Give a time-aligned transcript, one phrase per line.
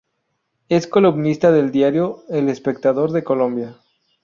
[0.67, 3.77] Es columnista del diario El Espectador de Colombia.